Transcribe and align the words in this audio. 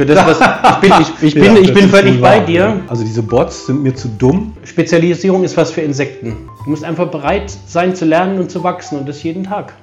Für 0.00 0.06
das, 0.06 0.26
was 0.26 0.40
ich 0.82 0.88
bin, 0.88 0.92
ich, 1.02 1.22
ich 1.22 1.34
bin, 1.34 1.44
Ja, 1.44 1.60
ich 1.60 1.74
bin 1.74 1.90
völlig 1.90 2.14
wohl 2.14 2.22
bei 2.22 2.40
dir. 2.40 2.60
ja. 2.60 2.76
Also 2.88 3.04
diese 3.04 3.22
Bots 3.22 3.66
sind 3.66 3.82
mir 3.82 3.94
zu 3.94 4.08
dumm. 4.08 4.54
Spezialisierung 4.64 5.44
ist 5.44 5.58
was 5.58 5.72
für 5.72 5.82
Insekten. 5.82 6.48
Du 6.64 6.70
musst 6.70 6.84
einfach 6.84 7.08
bereit 7.08 7.52
sein 7.66 7.94
zu 7.94 8.06
lernen 8.06 8.38
und 8.38 8.50
zu 8.50 8.64
wachsen 8.64 8.98
und 8.98 9.06
das 9.06 9.22
jeden 9.22 9.44
Tag. 9.44 9.74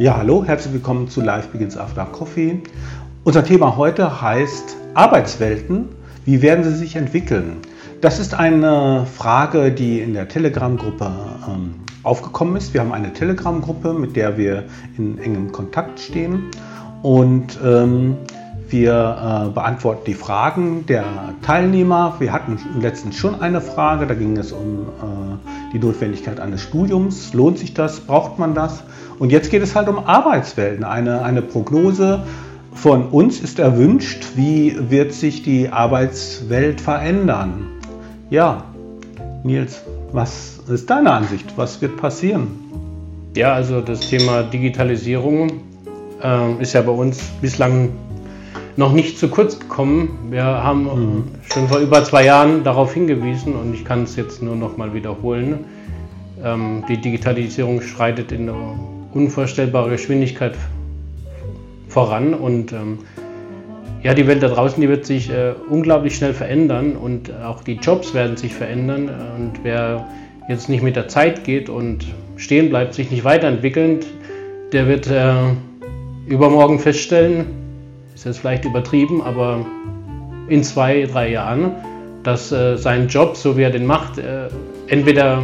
Ja, 0.00 0.16
hallo, 0.16 0.42
herzlich 0.46 0.72
willkommen 0.72 1.10
zu 1.10 1.20
Live 1.20 1.48
Begins 1.48 1.76
After 1.76 2.06
Coffee. 2.06 2.62
Unser 3.24 3.44
Thema 3.44 3.76
heute 3.76 4.22
heißt 4.22 4.78
Arbeitswelten. 4.94 5.90
Wie 6.24 6.40
werden 6.40 6.64
sie 6.64 6.74
sich 6.74 6.96
entwickeln? 6.96 7.58
Das 8.00 8.18
ist 8.18 8.32
eine 8.32 9.04
Frage, 9.04 9.70
die 9.70 10.00
in 10.00 10.14
der 10.14 10.26
Telegram-Gruppe 10.26 11.12
ähm, 11.46 11.74
aufgekommen 12.02 12.56
ist. 12.56 12.72
Wir 12.72 12.80
haben 12.80 12.94
eine 12.94 13.12
Telegram-Gruppe, 13.12 13.92
mit 13.92 14.16
der 14.16 14.38
wir 14.38 14.64
in 14.96 15.18
engem 15.18 15.52
Kontakt 15.52 16.00
stehen 16.00 16.44
und 17.02 17.58
ähm, 17.62 18.16
wir 18.70 19.48
äh, 19.50 19.52
beantworten 19.52 20.04
die 20.06 20.14
Fragen 20.14 20.86
der 20.86 21.04
Teilnehmer. 21.42 22.14
Wir 22.20 22.32
hatten 22.32 22.58
letztens 22.80 23.16
schon 23.16 23.42
eine 23.42 23.60
Frage, 23.60 24.06
da 24.06 24.14
ging 24.14 24.38
es 24.38 24.50
um 24.50 24.86
äh, 25.02 25.59
die 25.72 25.78
Notwendigkeit 25.78 26.40
eines 26.40 26.62
Studiums. 26.62 27.32
Lohnt 27.32 27.58
sich 27.58 27.74
das? 27.74 28.00
Braucht 28.00 28.38
man 28.38 28.54
das? 28.54 28.82
Und 29.18 29.30
jetzt 29.30 29.50
geht 29.50 29.62
es 29.62 29.74
halt 29.74 29.88
um 29.88 29.98
Arbeitswelten. 29.98 30.84
Eine, 30.84 31.22
eine 31.22 31.42
Prognose 31.42 32.22
von 32.72 33.08
uns 33.08 33.40
ist 33.40 33.58
erwünscht. 33.58 34.28
Wie 34.36 34.76
wird 34.90 35.12
sich 35.12 35.42
die 35.42 35.68
Arbeitswelt 35.68 36.80
verändern? 36.80 37.66
Ja, 38.30 38.64
Nils, 39.42 39.82
was 40.12 40.60
ist 40.68 40.90
deine 40.90 41.12
Ansicht? 41.12 41.52
Was 41.56 41.80
wird 41.80 41.96
passieren? 41.96 42.48
Ja, 43.36 43.52
also 43.52 43.80
das 43.80 44.00
Thema 44.00 44.42
Digitalisierung 44.42 45.60
ähm, 46.22 46.60
ist 46.60 46.72
ja 46.72 46.82
bei 46.82 46.92
uns 46.92 47.20
bislang 47.40 47.90
noch 48.80 48.92
nicht 48.92 49.18
zu 49.18 49.28
kurz 49.28 49.60
gekommen. 49.60 50.30
Wir 50.30 50.42
haben 50.42 50.86
äh, 50.86 51.52
schon 51.52 51.68
vor 51.68 51.80
über 51.80 52.02
zwei 52.02 52.24
Jahren 52.24 52.64
darauf 52.64 52.94
hingewiesen 52.94 53.54
und 53.54 53.74
ich 53.74 53.84
kann 53.84 54.04
es 54.04 54.16
jetzt 54.16 54.42
nur 54.42 54.56
noch 54.56 54.78
mal 54.78 54.94
wiederholen. 54.94 55.66
Ähm, 56.42 56.82
die 56.88 56.96
Digitalisierung 56.96 57.82
schreitet 57.82 58.32
in 58.32 58.48
eine 58.48 58.58
unvorstellbare 59.12 59.90
Geschwindigkeit 59.90 60.54
voran 61.88 62.32
und 62.32 62.72
ähm, 62.72 63.00
ja, 64.02 64.14
die 64.14 64.26
Welt 64.26 64.42
da 64.42 64.48
draußen, 64.48 64.80
die 64.80 64.88
wird 64.88 65.04
sich 65.04 65.28
äh, 65.28 65.52
unglaublich 65.68 66.16
schnell 66.16 66.32
verändern 66.32 66.96
und 66.96 67.30
auch 67.44 67.62
die 67.62 67.74
Jobs 67.74 68.14
werden 68.14 68.38
sich 68.38 68.54
verändern 68.54 69.10
und 69.36 69.62
wer 69.62 70.08
jetzt 70.48 70.70
nicht 70.70 70.82
mit 70.82 70.96
der 70.96 71.06
Zeit 71.06 71.44
geht 71.44 71.68
und 71.68 72.06
stehen 72.36 72.70
bleibt, 72.70 72.94
sich 72.94 73.10
nicht 73.10 73.24
weiterentwickelnd, 73.24 74.06
der 74.72 74.88
wird 74.88 75.06
äh, 75.06 75.34
übermorgen 76.26 76.78
feststellen, 76.78 77.60
ist 78.20 78.26
jetzt 78.26 78.38
vielleicht 78.40 78.66
übertrieben, 78.66 79.22
aber 79.22 79.64
in 80.48 80.62
zwei, 80.62 81.08
drei 81.10 81.30
Jahren, 81.30 81.72
dass 82.22 82.52
äh, 82.52 82.76
sein 82.76 83.08
Job, 83.08 83.34
so 83.34 83.56
wie 83.56 83.62
er 83.62 83.70
den 83.70 83.86
macht, 83.86 84.18
äh, 84.18 84.48
entweder 84.88 85.42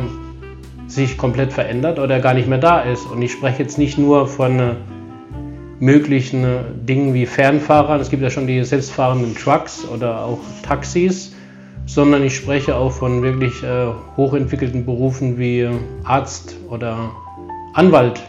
sich 0.87 1.17
komplett 1.17 1.55
verändert 1.55 1.99
oder 1.99 2.21
gar 2.21 2.35
nicht 2.35 2.49
mehr 2.49 2.59
da 2.59 2.81
ist. 2.81 3.07
Und 3.07 3.23
ich 3.23 3.33
spreche 3.33 3.63
jetzt 3.63 3.79
nicht 3.79 3.97
nur 3.97 4.29
von 4.29 4.61
äh, 4.61 4.75
möglichen 5.81 6.45
äh, 6.45 6.59
Dingen 6.87 7.15
wie 7.15 7.25
Fernfahrern, 7.25 7.99
es 7.99 8.11
gibt 8.11 8.23
ja 8.23 8.29
schon 8.29 8.47
die 8.47 8.63
selbstfahrenden 8.63 9.35
Trucks 9.35 9.87
oder 9.89 10.23
auch 10.23 10.41
Taxis, 10.63 11.35
sondern 11.87 12.23
ich 12.25 12.37
spreche 12.37 12.77
auch 12.77 12.93
von 12.93 13.23
wirklich 13.23 13.63
äh, 13.63 13.87
hochentwickelten 14.19 14.85
Berufen 14.85 15.39
wie 15.39 15.61
äh, 15.61 15.71
Arzt 16.05 16.55
oder 16.69 17.11
Anwalt, 17.73 18.23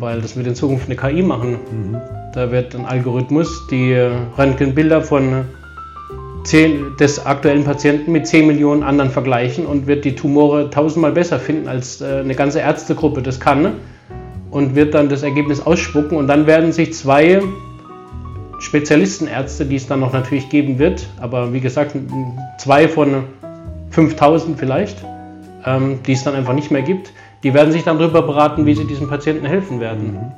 weil 0.00 0.20
das 0.20 0.36
wird 0.36 0.48
in 0.48 0.56
Zukunft 0.56 0.86
eine 0.86 0.96
KI 0.96 1.22
machen. 1.22 1.58
Da 2.34 2.50
wird 2.50 2.74
ein 2.74 2.84
Algorithmus 2.84 3.66
die 3.70 3.92
äh, 3.92 4.10
Röntgenbilder 4.36 5.02
von 5.02 5.32
äh, 5.32 5.44
10, 6.44 6.96
des 6.98 7.24
aktuellen 7.26 7.64
Patienten 7.64 8.12
mit 8.12 8.26
10 8.26 8.46
Millionen 8.46 8.82
anderen 8.82 9.10
vergleichen 9.10 9.66
und 9.66 9.86
wird 9.86 10.04
die 10.04 10.14
Tumore 10.14 10.70
tausendmal 10.70 11.12
besser 11.12 11.38
finden, 11.38 11.68
als 11.68 12.00
äh, 12.00 12.20
eine 12.20 12.34
ganze 12.34 12.60
Ärztegruppe. 12.60 13.22
Das 13.22 13.40
kann 13.40 13.74
und 14.50 14.74
wird 14.74 14.94
dann 14.94 15.08
das 15.08 15.22
Ergebnis 15.22 15.60
ausspucken 15.60 16.16
und 16.16 16.26
dann 16.26 16.46
werden 16.46 16.72
sich 16.72 16.94
zwei 16.94 17.42
Spezialistenärzte, 18.60 19.66
die 19.66 19.76
es 19.76 19.86
dann 19.86 20.00
noch 20.00 20.12
natürlich 20.12 20.48
geben 20.48 20.78
wird, 20.78 21.06
aber 21.20 21.52
wie 21.52 21.60
gesagt, 21.60 21.96
zwei 22.58 22.88
von 22.88 23.24
5000 23.90 24.58
vielleicht, 24.58 25.04
ähm, 25.64 26.00
die 26.06 26.12
es 26.12 26.24
dann 26.24 26.34
einfach 26.34 26.54
nicht 26.54 26.70
mehr 26.70 26.82
gibt, 26.82 27.12
die 27.42 27.54
werden 27.54 27.72
sich 27.72 27.84
dann 27.84 27.98
darüber 27.98 28.22
beraten, 28.22 28.66
wie 28.66 28.74
sie 28.74 28.84
diesem 28.84 29.08
Patienten 29.08 29.46
helfen 29.46 29.80
werden. 29.80 30.32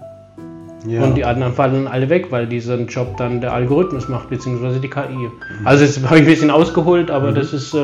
Ja. 0.86 1.02
Und 1.02 1.14
die 1.14 1.24
anderen 1.24 1.52
fallen 1.52 1.86
alle 1.86 2.08
weg, 2.08 2.28
weil 2.30 2.46
diesen 2.46 2.86
Job 2.86 3.16
dann 3.18 3.41
der 3.41 3.52
Algorithmus 3.52 4.08
macht, 4.08 4.30
beziehungsweise 4.30 4.80
die 4.80 4.88
KI. 4.88 5.28
Also 5.64 5.84
jetzt 5.84 6.02
habe 6.04 6.16
ich 6.16 6.22
ein 6.22 6.26
bisschen 6.26 6.50
ausgeholt, 6.50 7.10
aber 7.10 7.32
das 7.32 7.52
ist 7.52 7.74
äh, 7.74 7.78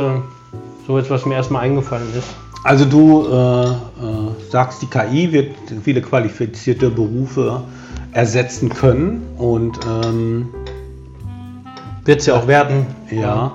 so 0.86 0.98
jetzt, 0.98 1.10
was 1.10 1.26
mir 1.26 1.34
erstmal 1.34 1.62
eingefallen 1.64 2.08
ist. 2.16 2.28
Also 2.64 2.84
du 2.84 3.26
äh, 3.28 3.64
äh, 3.64 3.74
sagst, 4.50 4.82
die 4.82 4.86
KI 4.86 5.30
wird 5.30 5.50
viele 5.82 6.00
qualifizierte 6.00 6.90
Berufe 6.90 7.62
ersetzen 8.12 8.70
können 8.70 9.22
und 9.36 9.78
ähm, 9.86 10.48
Wird 12.04 12.20
es 12.20 12.26
ja 12.26 12.34
auch 12.34 12.46
werden. 12.46 12.86
ja. 13.10 13.52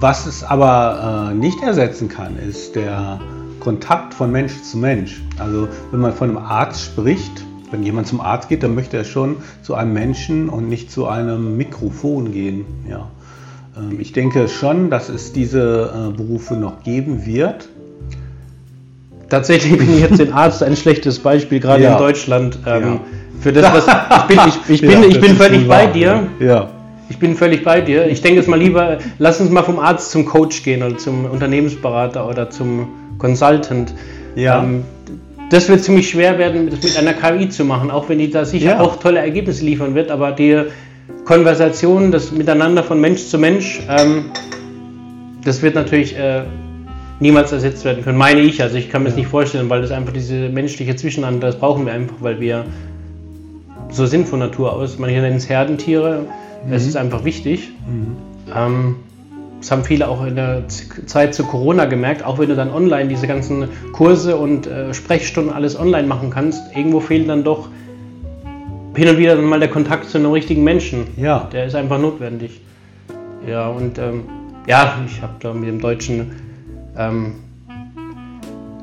Was 0.00 0.26
es 0.26 0.44
aber 0.44 1.30
äh, 1.32 1.34
nicht 1.34 1.60
ersetzen 1.60 2.08
kann, 2.08 2.38
ist 2.38 2.76
der 2.76 3.18
Kontakt 3.58 4.14
von 4.14 4.30
Mensch 4.30 4.62
zu 4.62 4.78
Mensch. 4.78 5.20
Also 5.38 5.66
wenn 5.90 5.98
man 6.00 6.12
von 6.12 6.28
einem 6.28 6.38
Arzt 6.38 6.84
spricht, 6.84 7.44
wenn 7.70 7.82
jemand 7.82 8.06
zum 8.06 8.20
Arzt 8.20 8.48
geht, 8.48 8.62
dann 8.62 8.74
möchte 8.74 8.96
er 8.96 9.04
schon 9.04 9.36
zu 9.62 9.74
einem 9.74 9.92
Menschen 9.92 10.48
und 10.48 10.68
nicht 10.68 10.90
zu 10.90 11.06
einem 11.06 11.56
Mikrofon 11.56 12.32
gehen. 12.32 12.64
Ja. 12.88 13.08
Ähm, 13.76 13.98
ich 14.00 14.12
denke 14.12 14.48
schon, 14.48 14.90
dass 14.90 15.08
es 15.08 15.32
diese 15.32 16.10
äh, 16.12 16.16
Berufe 16.16 16.54
noch 16.54 16.82
geben 16.82 17.26
wird. 17.26 17.68
Tatsächlich 19.28 19.76
bin 19.76 19.92
ich 19.94 20.00
jetzt 20.00 20.18
den 20.18 20.32
Arzt 20.32 20.62
ein 20.62 20.76
schlechtes 20.76 21.18
Beispiel, 21.18 21.60
gerade 21.60 21.82
Ja. 21.82 21.92
in 21.92 21.98
Deutschland. 21.98 22.58
Ähm, 22.66 22.82
Ja. 22.82 23.00
Für 23.40 23.52
das, 23.52 23.72
was 23.72 23.86
ich 24.28 24.36
bin, 24.36 24.40
ich, 24.48 24.70
ich 24.72 24.80
bin, 24.80 25.02
ich 25.04 25.20
bin 25.20 25.36
völlig 25.36 25.68
bei 25.68 25.86
dir. 25.86 26.26
Ja. 26.40 26.70
Ich 27.10 27.18
bin 27.18 27.36
völlig 27.36 27.64
bei 27.64 27.80
dir. 27.80 28.06
Ich 28.08 28.20
denke 28.20 28.40
jetzt 28.40 28.48
mal 28.48 28.58
lieber, 28.58 28.98
lass 29.18 29.40
uns 29.40 29.50
mal 29.50 29.62
vom 29.62 29.78
Arzt 29.78 30.10
zum 30.10 30.24
Coach 30.26 30.62
gehen 30.62 30.82
oder 30.82 30.98
zum 30.98 31.24
Unternehmensberater 31.24 32.28
oder 32.28 32.50
zum 32.50 32.88
Consultant. 33.18 33.94
Ja. 34.34 34.62
Ähm, 34.62 34.84
das 35.50 35.68
wird 35.68 35.82
ziemlich 35.82 36.10
schwer 36.10 36.38
werden, 36.38 36.68
das 36.70 36.82
mit 36.82 36.96
einer 36.98 37.14
KI 37.14 37.48
zu 37.48 37.64
machen, 37.64 37.90
auch 37.90 38.08
wenn 38.08 38.18
die 38.18 38.30
da 38.30 38.44
sicher 38.44 38.70
Ja. 38.72 38.80
auch 38.80 38.96
tolle 38.96 39.20
Ergebnisse 39.20 39.64
liefern 39.64 39.94
wird, 39.94 40.10
aber 40.10 40.32
die 40.32 40.62
Konversation, 41.24 42.12
das 42.12 42.32
Miteinander 42.32 42.82
von 42.82 43.00
Mensch 43.00 43.26
zu 43.26 43.38
Mensch, 43.38 43.80
ähm, 43.88 44.26
das 45.44 45.62
wird 45.62 45.74
natürlich 45.74 46.16
äh, 46.16 46.42
niemals 47.20 47.52
ersetzt 47.52 47.84
werden 47.84 48.04
können, 48.04 48.18
meine 48.18 48.40
ich. 48.40 48.62
Also 48.62 48.76
ich 48.76 48.90
kann 48.90 49.02
mir 49.02 49.08
das 49.08 49.16
nicht 49.16 49.28
vorstellen, 49.28 49.68
weil 49.70 49.80
das 49.82 49.90
einfach 49.90 50.12
diese 50.12 50.48
menschliche 50.48 50.96
Zwischeneinander, 50.96 51.46
das 51.46 51.58
brauchen 51.58 51.86
wir 51.86 51.92
einfach, 51.92 52.16
weil 52.20 52.40
wir 52.40 52.64
so 53.90 54.04
sind 54.06 54.28
von 54.28 54.38
Natur 54.40 54.72
aus. 54.72 54.98
Manche 54.98 55.20
nennen 55.20 55.36
es 55.36 55.48
Herdentiere. 55.48 56.26
Es 56.70 56.86
ist 56.86 56.96
einfach 56.96 57.24
wichtig. 57.24 57.70
Ähm, 58.54 58.96
das 59.60 59.70
haben 59.70 59.84
viele 59.84 60.08
auch 60.08 60.24
in 60.24 60.36
der 60.36 60.64
Zeit 61.06 61.34
zu 61.34 61.44
Corona 61.44 61.86
gemerkt, 61.86 62.24
auch 62.24 62.38
wenn 62.38 62.48
du 62.48 62.54
dann 62.54 62.70
online 62.70 63.08
diese 63.08 63.26
ganzen 63.26 63.68
Kurse 63.92 64.36
und 64.36 64.66
äh, 64.66 64.94
Sprechstunden 64.94 65.52
alles 65.52 65.78
online 65.78 66.06
machen 66.06 66.30
kannst, 66.30 66.76
irgendwo 66.76 67.00
fehlt 67.00 67.28
dann 67.28 67.42
doch 67.42 67.68
hin 68.94 69.08
und 69.08 69.18
wieder 69.18 69.36
dann 69.36 69.44
mal 69.44 69.60
der 69.60 69.70
Kontakt 69.70 70.08
zu 70.08 70.18
einem 70.18 70.32
richtigen 70.32 70.62
Menschen. 70.64 71.08
Ja. 71.16 71.48
Der 71.52 71.66
ist 71.66 71.74
einfach 71.74 71.98
notwendig. 71.98 72.60
Ja, 73.48 73.68
und 73.68 73.98
ähm, 73.98 74.24
ja, 74.66 74.98
ich 75.06 75.22
habe 75.22 75.34
da 75.40 75.52
mit 75.52 75.68
dem 75.68 75.80
deutschen 75.80 76.32
ähm, 76.96 77.34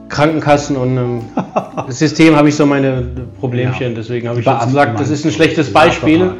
Krankenkassen 0.10 0.78
und 0.78 0.98
ähm, 0.98 1.22
System 1.90 2.36
habe 2.36 2.50
ich 2.50 2.56
so 2.56 2.66
meine 2.66 3.04
Problemchen, 3.40 3.90
Ja. 3.90 3.96
deswegen 3.96 4.28
habe 4.28 4.40
ich 4.40 4.46
gesagt, 4.46 5.00
das 5.00 5.10
ist 5.10 5.26
ein 5.26 5.32
schlechtes 5.32 5.72
Beispiel. 5.72 6.22
Apparat. 6.24 6.38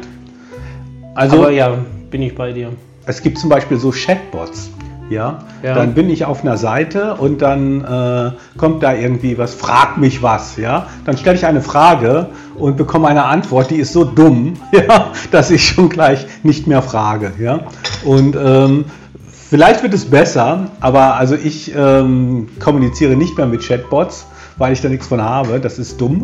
Also 1.14 1.36
aber 1.38 1.50
ja, 1.50 1.78
bin 2.10 2.22
ich 2.22 2.34
bei 2.34 2.52
dir. 2.52 2.70
Es 3.06 3.22
gibt 3.22 3.38
zum 3.38 3.48
Beispiel 3.48 3.78
so 3.78 3.90
Chatbots. 3.90 4.70
Ja? 5.08 5.38
Ja. 5.62 5.76
dann 5.76 5.94
bin 5.94 6.10
ich 6.10 6.24
auf 6.24 6.42
einer 6.42 6.56
Seite 6.56 7.14
und 7.14 7.40
dann 7.40 7.84
äh, 7.84 8.32
kommt 8.58 8.82
da 8.82 8.92
irgendwie 8.92 9.38
was, 9.38 9.54
frag 9.54 9.98
mich 9.98 10.20
was, 10.20 10.56
ja, 10.56 10.88
dann 11.04 11.16
stelle 11.16 11.36
ich 11.36 11.46
eine 11.46 11.62
Frage 11.62 12.30
und 12.56 12.76
bekomme 12.76 13.06
eine 13.06 13.24
Antwort, 13.24 13.70
die 13.70 13.76
ist 13.76 13.92
so 13.92 14.02
dumm, 14.02 14.54
ja, 14.72 15.12
dass 15.30 15.52
ich 15.52 15.64
schon 15.64 15.90
gleich 15.90 16.26
nicht 16.42 16.66
mehr 16.66 16.82
frage, 16.82 17.32
ja, 17.38 17.60
und 18.04 18.34
ähm, 18.34 18.86
vielleicht 19.48 19.84
wird 19.84 19.94
es 19.94 20.06
besser, 20.06 20.70
aber 20.80 21.14
also 21.14 21.36
ich 21.36 21.72
ähm, 21.72 22.48
kommuniziere 22.58 23.14
nicht 23.14 23.36
mehr 23.36 23.46
mit 23.46 23.62
Chatbots, 23.62 24.26
weil 24.58 24.72
ich 24.72 24.80
da 24.80 24.88
nichts 24.88 25.06
von 25.06 25.22
habe. 25.22 25.60
Das 25.60 25.78
ist 25.78 26.00
dumm. 26.00 26.22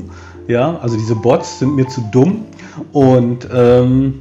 Ja, 0.49 0.79
also 0.83 0.97
diese 0.97 1.15
Bots 1.15 1.61
sind 1.61 1.77
mir 1.77 1.87
zu 1.87 2.03
dumm 2.11 2.47
und 2.93 3.49
ähm, 3.55 4.21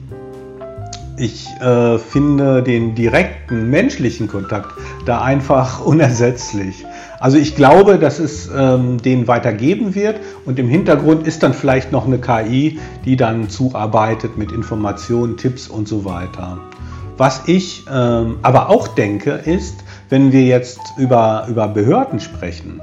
ich 1.22 1.48
äh, 1.62 2.00
finde 2.00 2.64
den 2.64 2.96
direkten 2.96 3.70
menschlichen 3.70 4.28
Kontakt 4.28 4.74
da 5.06 5.22
einfach 5.22 5.80
unersetzlich. 5.86 6.84
Also 7.20 7.38
ich 7.38 7.56
glaube, 7.56 8.00
dass 8.00 8.18
es 8.18 8.50
ähm, 8.54 9.00
den 9.00 9.28
weitergeben 9.28 9.94
wird 9.94 10.20
und 10.46 10.58
im 10.58 10.68
Hintergrund 10.68 11.28
ist 11.28 11.44
dann 11.44 11.54
vielleicht 11.54 11.92
noch 11.92 12.08
eine 12.08 12.18
KI, 12.18 12.80
die 13.06 13.16
dann 13.16 13.50
zuarbeitet 13.50 14.40
mit 14.40 14.52
Informationen, 14.52 15.38
Tipps 15.38 15.68
und 15.68 15.88
so 15.88 16.06
weiter. 16.06 16.58
Was 17.18 17.44
ich 17.46 17.86
ähm, 17.92 18.38
aber 18.42 18.70
auch 18.70 18.88
denke, 18.88 19.32
ist, 19.32 19.76
wenn 20.10 20.32
wir 20.32 20.44
jetzt 20.44 20.80
über, 20.98 21.46
über 21.48 21.68
Behörden 21.68 22.20
sprechen, 22.20 22.82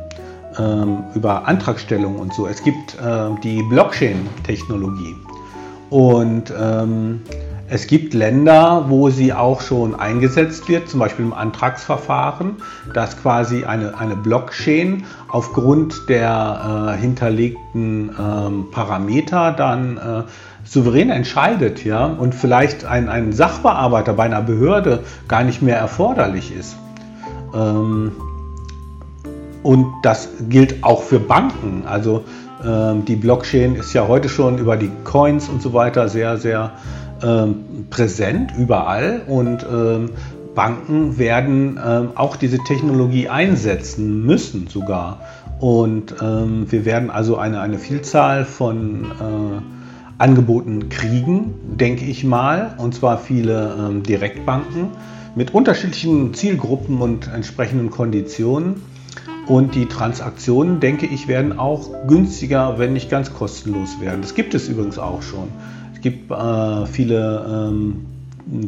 ähm, 0.56 1.02
über 1.16 1.48
Antragstellung 1.48 2.20
und 2.20 2.32
so, 2.32 2.46
es 2.46 2.62
gibt 2.62 2.94
äh, 2.94 3.30
die 3.42 3.64
Blockchain-Technologie 3.64 5.16
und 5.90 6.52
ähm, 6.56 7.22
es 7.70 7.86
gibt 7.86 8.14
Länder, 8.14 8.86
wo 8.88 9.10
sie 9.10 9.32
auch 9.32 9.60
schon 9.60 9.94
eingesetzt 9.94 10.68
wird, 10.68 10.88
zum 10.88 11.00
Beispiel 11.00 11.26
im 11.26 11.34
Antragsverfahren, 11.34 12.56
dass 12.94 13.20
quasi 13.20 13.64
eine, 13.64 13.98
eine 13.98 14.16
Blockchain 14.16 15.04
aufgrund 15.28 16.08
der 16.08 16.94
äh, 16.96 17.00
hinterlegten 17.00 18.10
ähm, 18.18 18.66
Parameter 18.70 19.52
dann 19.52 19.98
äh, 19.98 20.22
souverän 20.64 21.10
entscheidet 21.10 21.84
ja, 21.84 22.06
und 22.06 22.34
vielleicht 22.34 22.86
ein, 22.86 23.08
ein 23.08 23.32
Sachbearbeiter 23.32 24.14
bei 24.14 24.24
einer 24.24 24.42
Behörde 24.42 25.04
gar 25.28 25.44
nicht 25.44 25.60
mehr 25.60 25.76
erforderlich 25.76 26.54
ist. 26.56 26.76
Ähm, 27.54 28.12
und 29.62 29.86
das 30.02 30.28
gilt 30.48 30.82
auch 30.84 31.02
für 31.02 31.20
Banken. 31.20 31.82
Also 31.86 32.24
ähm, 32.64 33.04
die 33.04 33.16
Blockchain 33.16 33.74
ist 33.74 33.92
ja 33.92 34.08
heute 34.08 34.28
schon 34.28 34.56
über 34.58 34.76
die 34.76 34.90
Coins 35.04 35.48
und 35.48 35.60
so 35.60 35.74
weiter 35.74 36.08
sehr, 36.08 36.38
sehr 36.38 36.72
präsent 37.90 38.52
überall 38.56 39.22
und 39.26 39.66
ähm, 39.70 40.10
Banken 40.54 41.18
werden 41.18 41.78
ähm, 41.84 42.08
auch 42.16 42.34
diese 42.34 42.58
Technologie 42.58 43.28
einsetzen 43.28 44.26
müssen 44.26 44.66
sogar. 44.66 45.20
Und 45.60 46.16
ähm, 46.20 46.66
wir 46.70 46.84
werden 46.84 47.10
also 47.10 47.36
eine, 47.36 47.60
eine 47.60 47.78
Vielzahl 47.78 48.44
von 48.44 49.04
äh, 49.04 50.20
Angeboten 50.20 50.88
kriegen, 50.88 51.54
denke 51.76 52.04
ich 52.04 52.24
mal, 52.24 52.74
und 52.78 52.92
zwar 52.92 53.18
viele 53.18 53.76
ähm, 53.78 54.02
Direktbanken 54.02 54.88
mit 55.36 55.54
unterschiedlichen 55.54 56.34
Zielgruppen 56.34 57.00
und 57.00 57.32
entsprechenden 57.32 57.90
Konditionen. 57.90 58.82
Und 59.46 59.76
die 59.76 59.86
Transaktionen, 59.86 60.80
denke 60.80 61.06
ich, 61.06 61.28
werden 61.28 61.58
auch 61.58 62.06
günstiger, 62.08 62.78
wenn 62.78 62.92
nicht 62.92 63.08
ganz 63.08 63.32
kostenlos 63.32 64.00
werden. 64.00 64.22
Das 64.22 64.34
gibt 64.34 64.54
es 64.54 64.68
übrigens 64.68 64.98
auch 64.98 65.22
schon. 65.22 65.48
Es 65.98 66.02
gibt 66.02 66.30
äh, 66.30 66.86
viele, 66.86 67.44
ähm, 67.48 68.06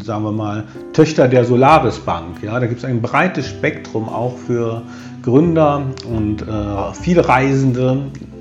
sagen 0.02 0.24
wir 0.24 0.32
mal, 0.32 0.64
Töchter 0.92 1.28
der 1.28 1.44
Solaris 1.44 2.00
Bank. 2.00 2.42
Ja? 2.42 2.58
Da 2.58 2.66
gibt 2.66 2.80
es 2.80 2.84
ein 2.84 3.00
breites 3.00 3.46
Spektrum 3.46 4.08
auch 4.08 4.36
für 4.36 4.82
Gründer 5.22 5.84
und 6.12 6.42
äh, 6.42 6.92
viele 7.00 7.28
Reisende, 7.28 7.98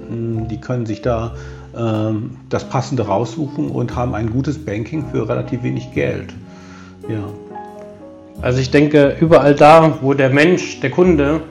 hm, 0.09 0.47
die 0.47 0.59
können 0.59 0.87
sich 0.87 1.03
da 1.03 1.35
äh, 1.75 2.13
das 2.49 2.63
Passende 2.67 3.05
raussuchen 3.05 3.69
und 3.69 3.95
haben 3.95 4.15
ein 4.15 4.31
gutes 4.31 4.57
Banking 4.57 5.05
für 5.11 5.29
relativ 5.29 5.61
wenig 5.61 5.93
Geld. 5.93 6.33
Ja. 7.07 7.25
Also 8.41 8.59
ich 8.59 8.71
denke, 8.71 9.17
überall 9.19 9.53
da, 9.53 9.99
wo 10.01 10.15
der 10.15 10.31
Mensch, 10.31 10.79
der 10.79 10.89
Kunde, 10.89 11.41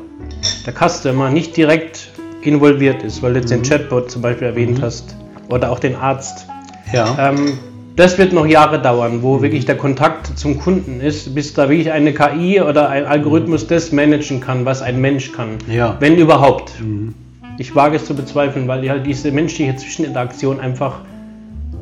der 0.67 0.73
Customer 0.73 1.31
nicht 1.31 1.57
direkt 1.57 2.11
involviert 2.43 3.05
ist, 3.05 3.23
weil 3.23 3.35
du 3.35 3.39
jetzt 3.39 3.51
mhm. 3.51 3.63
den 3.63 3.71
Chatbot 3.71 4.11
zum 4.11 4.23
Beispiel 4.23 4.49
erwähnt 4.49 4.79
mhm. 4.79 4.83
hast 4.83 5.15
oder 5.49 5.71
auch 5.71 5.79
den 5.79 5.95
Arzt, 5.95 6.49
ja. 6.93 7.31
Ähm, 7.31 7.59
das 7.99 8.17
wird 8.17 8.33
noch 8.33 8.47
Jahre 8.47 8.81
dauern, 8.81 9.23
wo 9.23 9.39
mhm. 9.39 9.43
wirklich 9.43 9.67
der 9.67 9.77
Kontakt 9.77 10.39
zum 10.39 10.61
Kunden 10.61 11.01
ist, 11.01 11.35
bis 11.35 11.53
da 11.55 11.69
wirklich 11.69 11.91
eine 11.91 12.15
KI 12.15 12.61
oder 12.61 12.89
ein 12.91 13.05
Algorithmus 13.05 13.65
mhm. 13.65 13.69
das 13.69 13.91
managen 13.91 14.41
kann, 14.41 14.65
was 14.65 14.83
ein 14.83 15.01
Mensch 15.01 15.33
kann. 15.33 15.59
Ja. 15.69 15.97
Wenn 15.99 16.17
überhaupt. 16.17 16.81
Mhm. 16.81 17.15
Ich 17.59 17.75
wage 17.75 17.97
es 17.97 18.05
zu 18.05 18.15
bezweifeln, 18.15 18.69
weil 18.69 18.89
halt 18.89 19.05
diese 19.05 19.33
menschliche 19.33 19.75
Zwischeninteraktion 19.75 20.61
einfach 20.61 21.01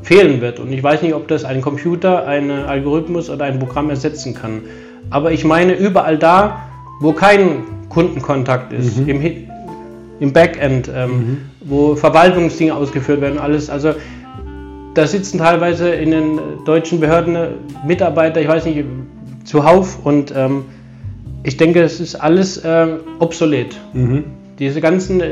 fehlen 0.03 0.41
wird. 0.41 0.59
Und 0.59 0.73
ich 0.73 0.83
weiß 0.83 1.03
nicht, 1.03 1.13
ob 1.13 1.29
das 1.29 1.45
ein 1.45 1.61
Computer, 1.61 2.27
ein 2.27 2.51
Algorithmus 2.51 3.29
oder 3.29 3.45
ein 3.45 3.59
Programm 3.59 3.91
ersetzen 3.91 4.35
kann. 4.35 4.63
Aber 5.11 5.33
ich 5.33 5.45
meine, 5.45 5.75
überall 5.75 6.17
da, 6.17 6.63
wo 7.01 7.13
kein 7.13 7.65
Kundenkontakt 7.91 8.73
ist, 8.73 8.99
mhm. 8.99 9.09
im, 9.09 9.47
im 10.21 10.33
Backend, 10.33 10.91
ähm, 10.95 11.11
mhm. 11.11 11.39
wo 11.61 11.95
Verwaltungsdinge 11.95 12.75
ausgeführt 12.75 13.21
werden, 13.21 13.39
alles, 13.39 13.69
also 13.69 13.95
da 14.97 15.07
sitzen 15.07 15.39
teilweise 15.39 15.91
in 15.91 16.11
den 16.11 16.41
deutschen 16.65 17.01
Behörden 17.01 17.37
Mitarbeiter, 17.87 18.41
ich 18.41 18.49
weiß 18.49 18.65
nicht, 18.65 18.85
zuhauf 19.45 20.05
und 20.05 20.33
ähm, 20.35 20.65
ich 21.43 21.57
denke, 21.57 21.83
es 21.83 22.01
ist 22.01 22.17
alles 22.17 22.57
äh, 22.59 22.87
obsolet. 23.19 23.77
Mhm. 23.93 24.25
Diese 24.59 24.81
ganzen 24.81 25.23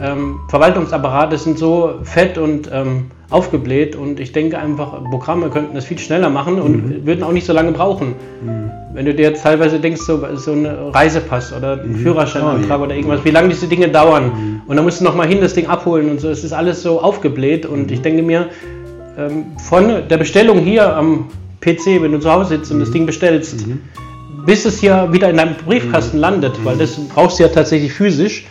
ähm, 0.00 0.40
Verwaltungsapparate 0.50 1.38
sind 1.38 1.58
so 1.58 1.94
fett 2.02 2.36
und 2.36 2.70
ähm, 2.70 3.06
aufgebläht 3.30 3.96
und 3.96 4.20
ich 4.20 4.32
denke 4.32 4.58
einfach, 4.58 5.02
Programme 5.10 5.48
könnten 5.48 5.74
das 5.74 5.86
viel 5.86 5.98
schneller 5.98 6.28
machen 6.28 6.60
und 6.60 6.86
mhm. 6.86 7.06
würden 7.06 7.24
auch 7.24 7.32
nicht 7.32 7.46
so 7.46 7.54
lange 7.54 7.72
brauchen. 7.72 8.08
Mhm. 8.44 8.70
Wenn 8.92 9.06
du 9.06 9.14
dir 9.14 9.30
jetzt 9.30 9.42
teilweise 9.42 9.80
denkst, 9.80 10.02
so, 10.02 10.22
so 10.36 10.52
ein 10.52 10.66
Reisepass 10.66 11.54
oder 11.56 11.80
ein 11.80 11.92
mhm. 11.92 11.96
Führerscheinantrag 11.96 12.78
oh, 12.78 12.84
oder 12.84 12.94
irgendwas, 12.94 13.24
wie 13.24 13.30
lange 13.30 13.48
diese 13.48 13.66
Dinge 13.66 13.88
dauern 13.88 14.24
mhm. 14.24 14.60
und 14.66 14.76
dann 14.76 14.84
musst 14.84 15.00
du 15.00 15.04
nochmal 15.04 15.26
hin 15.28 15.40
das 15.40 15.54
Ding 15.54 15.66
abholen 15.66 16.10
und 16.10 16.20
so, 16.20 16.28
es 16.28 16.44
ist 16.44 16.52
alles 16.52 16.82
so 16.82 17.00
aufgebläht 17.00 17.64
und 17.64 17.86
mhm. 17.86 17.92
ich 17.92 18.02
denke 18.02 18.22
mir, 18.22 18.50
von 19.58 20.08
der 20.08 20.16
Bestellung 20.16 20.58
hier 20.58 20.96
am 20.96 21.28
PC, 21.60 22.02
wenn 22.02 22.12
du 22.12 22.20
zu 22.20 22.30
Hause 22.30 22.56
sitzt 22.56 22.70
und 22.70 22.80
das 22.80 22.90
mhm. 22.90 22.92
Ding 22.92 23.06
bestellst, 23.06 23.66
mhm. 23.66 23.80
bis 24.44 24.64
es 24.64 24.78
hier 24.78 25.12
wieder 25.12 25.30
in 25.30 25.36
deinem 25.36 25.54
Briefkasten 25.54 26.18
mhm. 26.18 26.22
landet, 26.22 26.64
weil 26.64 26.76
das 26.76 26.98
brauchst 27.08 27.38
du 27.38 27.44
ja 27.44 27.48
tatsächlich 27.48 27.92
physisch. 27.92 28.46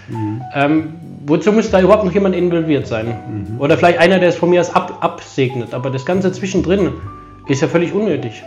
Ähm, 0.55 0.93
wozu 1.25 1.51
muss 1.51 1.69
da 1.69 1.81
überhaupt 1.81 2.05
noch 2.05 2.13
jemand 2.13 2.35
involviert 2.35 2.87
sein? 2.87 3.57
Oder 3.59 3.77
vielleicht 3.77 3.99
einer, 3.99 4.19
der 4.19 4.29
es 4.29 4.35
von 4.35 4.49
mir 4.49 4.61
aus 4.61 4.73
ab, 4.73 4.97
absegnet. 5.01 5.73
Aber 5.73 5.89
das 5.89 6.05
Ganze 6.05 6.31
zwischendrin 6.31 6.91
ist 7.47 7.61
ja 7.61 7.67
völlig 7.67 7.93
unnötig. 7.93 8.43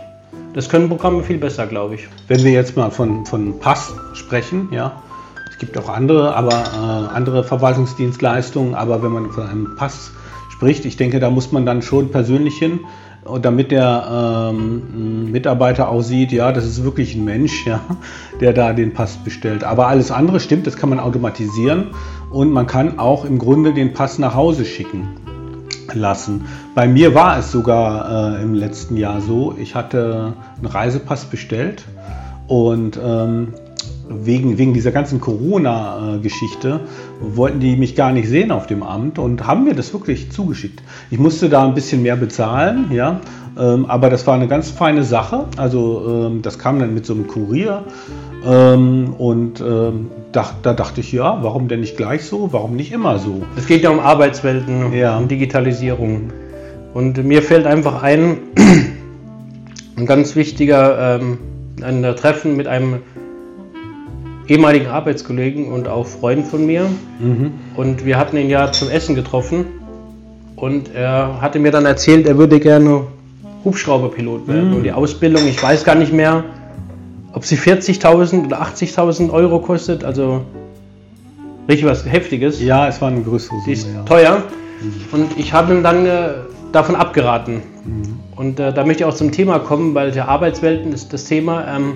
Das 0.53 0.69
können 0.69 0.89
Programme 0.89 1.23
viel 1.23 1.37
besser, 1.37 1.67
glaube 1.67 1.95
ich. 1.95 2.07
Wenn 2.27 2.43
wir 2.43 2.51
jetzt 2.51 2.75
mal 2.75 2.89
von, 2.89 3.25
von 3.25 3.59
Pass 3.59 3.93
sprechen, 4.13 4.69
ja, 4.71 5.03
es 5.51 5.57
gibt 5.59 5.77
auch 5.77 5.89
andere, 5.89 6.35
aber 6.35 6.51
äh, 6.51 7.15
andere 7.15 7.43
Verwaltungsdienstleistungen, 7.43 8.73
aber 8.73 9.03
wenn 9.03 9.11
man 9.11 9.31
von 9.31 9.47
einem 9.47 9.75
Pass 9.75 10.11
spricht. 10.57 10.85
Ich 10.85 10.97
denke, 10.97 11.19
da 11.19 11.29
muss 11.29 11.51
man 11.51 11.67
dann 11.67 11.83
schon 11.83 12.09
persönlich 12.09 12.57
hin, 12.57 12.79
damit 13.41 13.69
der 13.69 14.49
ähm, 14.51 15.31
Mitarbeiter 15.31 15.89
auch 15.89 16.01
sieht, 16.01 16.31
ja, 16.31 16.51
das 16.51 16.65
ist 16.65 16.83
wirklich 16.83 17.13
ein 17.13 17.23
Mensch, 17.23 17.67
ja, 17.67 17.81
der 18.41 18.53
da 18.53 18.73
den 18.73 18.91
Pass 18.93 19.17
bestellt. 19.17 19.63
Aber 19.63 19.87
alles 19.87 20.09
andere 20.09 20.39
stimmt, 20.39 20.65
das 20.65 20.75
kann 20.75 20.89
man 20.89 20.99
automatisieren 20.99 21.91
und 22.31 22.51
man 22.51 22.65
kann 22.65 22.97
auch 22.97 23.23
im 23.23 23.37
Grunde 23.37 23.73
den 23.73 23.93
Pass 23.93 24.17
nach 24.17 24.33
Hause 24.33 24.65
schicken 24.65 25.09
lassen. 25.93 26.45
Bei 26.73 26.87
mir 26.87 27.13
war 27.13 27.37
es 27.37 27.51
sogar 27.51 28.39
äh, 28.39 28.41
im 28.41 28.55
letzten 28.55 28.97
Jahr 28.97 29.21
so, 29.21 29.53
ich 29.59 29.75
hatte 29.75 30.33
einen 30.57 30.65
Reisepass 30.65 31.25
bestellt 31.25 31.85
und 32.47 32.99
ähm, 33.03 33.53
wegen, 34.09 34.57
wegen 34.57 34.73
dieser 34.73 34.91
ganzen 34.91 35.19
Corona-Geschichte 35.19 36.81
wollten 37.19 37.59
die 37.59 37.75
mich 37.75 37.95
gar 37.95 38.11
nicht 38.11 38.27
sehen 38.27 38.51
auf 38.51 38.67
dem 38.67 38.83
Amt 38.83 39.19
und 39.19 39.45
haben 39.45 39.63
mir 39.63 39.73
das 39.73 39.93
wirklich 39.93 40.31
zugeschickt. 40.31 40.81
Ich 41.11 41.19
musste 41.19 41.49
da 41.49 41.65
ein 41.65 41.73
bisschen 41.73 42.01
mehr 42.01 42.15
bezahlen, 42.15 42.91
ja, 42.91 43.19
ähm, 43.57 43.85
aber 43.87 44.09
das 44.09 44.25
war 44.27 44.35
eine 44.35 44.47
ganz 44.47 44.69
feine 44.69 45.03
Sache. 45.03 45.45
Also 45.57 46.27
ähm, 46.27 46.41
das 46.41 46.59
kam 46.59 46.79
dann 46.79 46.93
mit 46.93 47.05
so 47.05 47.13
einem 47.13 47.27
Kurier 47.27 47.83
ähm, 48.45 49.13
und 49.17 49.61
da, 50.31 50.51
da, 50.61 50.73
dachte 50.73 51.01
ich, 51.01 51.11
ja, 51.11 51.39
warum 51.41 51.67
denn 51.67 51.79
nicht 51.79 51.97
gleich 51.97 52.25
so, 52.25 52.49
warum 52.51 52.75
nicht 52.75 52.91
immer 52.91 53.17
so? 53.17 53.41
Es 53.57 53.65
geht 53.65 53.81
ja 53.83 53.89
um 53.89 53.99
Arbeitswelten, 53.99 54.93
ja. 54.93 55.17
um 55.17 55.27
Digitalisierung. 55.27 56.31
Und 56.93 57.23
mir 57.23 57.41
fällt 57.41 57.65
einfach 57.65 58.03
ein, 58.03 58.37
ein 59.97 60.05
ganz 60.05 60.35
wichtiger 60.35 61.19
ein 61.81 62.15
Treffen 62.15 62.55
mit 62.55 62.67
einem 62.67 62.99
ehemaligen 64.47 64.87
Arbeitskollegen 64.87 65.71
und 65.71 65.87
auch 65.87 66.05
Freund 66.05 66.45
von 66.47 66.65
mir. 66.65 66.89
Mhm. 67.19 67.51
Und 67.75 68.05
wir 68.05 68.17
hatten 68.17 68.37
ihn 68.37 68.49
ja 68.49 68.71
zum 68.71 68.89
Essen 68.89 69.15
getroffen. 69.15 69.65
Und 70.55 70.93
er 70.95 71.39
hatte 71.41 71.59
mir 71.59 71.71
dann 71.71 71.85
erzählt, 71.85 72.25
er 72.25 72.37
würde 72.37 72.59
gerne 72.59 73.03
Hubschrauberpilot 73.63 74.47
werden. 74.47 74.69
Mhm. 74.69 74.75
Und 74.77 74.83
die 74.83 74.91
Ausbildung, 74.91 75.45
ich 75.47 75.61
weiß 75.61 75.83
gar 75.83 75.95
nicht 75.95 76.13
mehr, 76.13 76.43
ob 77.33 77.45
sie 77.45 77.57
40.000 77.57 78.45
oder 78.45 78.61
80.000 78.61 79.31
Euro 79.31 79.59
kostet. 79.59 80.03
Also 80.03 80.41
richtig 81.67 81.87
was 81.87 82.05
Heftiges. 82.05 82.61
Ja, 82.61 82.87
es 82.87 83.01
war 83.01 83.09
eine 83.09 83.21
größere 83.21 83.55
Summe. 83.55 83.63
Die 83.67 83.73
ist 83.73 83.87
ja. 83.93 84.03
teuer. 84.03 84.43
Mhm. 84.81 85.19
Und 85.19 85.37
ich 85.37 85.53
habe 85.53 85.73
ihm 85.73 85.83
dann 85.83 86.05
äh, 86.05 86.29
davon 86.71 86.95
abgeraten. 86.95 87.61
Mhm. 87.85 88.19
Und 88.35 88.59
äh, 88.59 88.73
da 88.73 88.85
möchte 88.85 89.03
ich 89.03 89.05
auch 89.05 89.15
zum 89.15 89.31
Thema 89.31 89.59
kommen, 89.59 89.93
weil 89.93 90.11
der 90.11 90.27
Arbeitswelten 90.29 90.93
ist 90.93 91.13
das 91.13 91.25
Thema. 91.25 91.65
Ähm, 91.67 91.93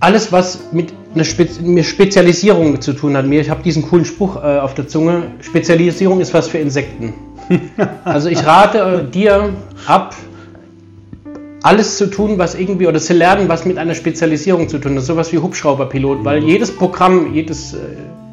alles, 0.00 0.32
was 0.32 0.72
mit 0.72 0.92
eine 1.14 1.24
Spez 1.24 1.60
mit 1.60 1.84
Spezialisierung 1.84 2.80
zu 2.80 2.92
tun 2.94 3.16
hat. 3.16 3.26
Mir, 3.26 3.40
ich 3.40 3.50
habe 3.50 3.62
diesen 3.62 3.82
coolen 3.82 4.04
Spruch 4.04 4.36
äh, 4.36 4.58
auf 4.58 4.74
der 4.74 4.88
Zunge. 4.88 5.24
Spezialisierung 5.40 6.20
ist 6.20 6.32
was 6.34 6.48
für 6.48 6.58
Insekten. 6.58 7.12
also 8.04 8.28
ich 8.28 8.44
rate 8.44 8.78
äh, 8.78 9.10
dir 9.10 9.52
ab, 9.86 10.14
alles 11.62 11.98
zu 11.98 12.06
tun, 12.06 12.38
was 12.38 12.54
irgendwie, 12.54 12.86
oder 12.86 13.00
zu 13.00 13.12
lernen, 13.12 13.48
was 13.48 13.66
mit 13.66 13.76
einer 13.76 13.94
Spezialisierung 13.94 14.68
zu 14.68 14.78
tun 14.78 14.96
hat. 14.96 15.02
Sowas 15.02 15.32
wie 15.32 15.38
Hubschrauberpilot, 15.38 16.24
weil 16.24 16.42
jedes 16.42 16.74
Programm, 16.74 17.34
jedes, 17.34 17.74
äh, 17.74 17.78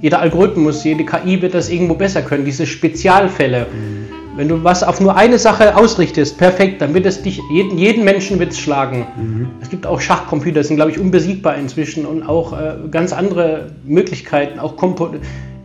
jeder 0.02 0.22
Algorithmus, 0.22 0.84
jede 0.84 1.04
KI 1.04 1.42
wird 1.42 1.54
das 1.54 1.70
irgendwo 1.70 1.96
besser 1.96 2.22
können. 2.22 2.46
Diese 2.46 2.66
Spezialfälle. 2.66 3.68
Mhm 3.72 4.07
wenn 4.38 4.48
du 4.48 4.64
was 4.64 4.84
auf 4.84 5.02
nur 5.02 5.16
eine 5.16 5.40
Sache 5.40 5.76
ausrichtest, 5.76 6.38
perfekt, 6.38 6.82
dann 6.82 6.94
wird 6.94 7.08
es 7.08 7.24
dich, 7.24 7.42
jeden, 7.52 7.78
jeden 7.78 8.06
Menschen 8.06 8.38
wird 8.40 8.52
es 8.52 8.60
schlagen. 8.60 9.08
Mhm. 9.18 9.48
Es 9.62 9.70
gibt 9.70 9.88
auch 9.88 10.00
Schachcomputer, 10.00 10.64
sind 10.64 10.76
glaube 10.76 10.92
ich 10.92 11.00
unbesiegbar 11.00 11.56
inzwischen 11.58 12.06
und 12.06 12.24
auch 12.24 12.54
äh, 12.54 12.76
ganz 12.92 13.14
andere 13.14 13.72
Möglichkeiten, 13.84 14.60
auch 14.60 14.78
Kompo 14.78 15.10